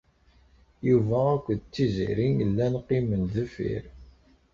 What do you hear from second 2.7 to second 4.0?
qimen deffir.